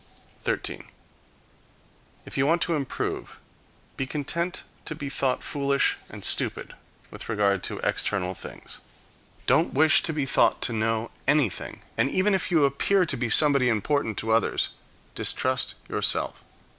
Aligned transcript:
13. 0.39 0.85
If 2.25 2.35
you 2.35 2.47
want 2.47 2.63
to 2.63 2.73
improve, 2.75 3.39
be 3.97 4.07
content 4.07 4.63
to 4.85 4.95
be 4.95 5.09
thought 5.09 5.43
foolish 5.43 5.97
and 6.09 6.25
stupid 6.25 6.73
with 7.11 7.29
regard 7.29 7.61
to 7.65 7.77
external 7.83 8.33
things. 8.33 8.79
Don't 9.45 9.75
wish 9.75 10.01
to 10.01 10.11
be 10.11 10.25
thought 10.25 10.59
to 10.63 10.73
know 10.73 11.11
anything; 11.27 11.81
and 11.99 12.09
even 12.09 12.33
if 12.33 12.49
you 12.49 12.65
appear 12.65 13.05
to 13.05 13.15
be 13.15 13.29
somebody 13.29 13.69
important 13.69 14.17
to 14.17 14.31
others, 14.31 14.69
distrust 15.13 15.75
yourself. 15.87 16.43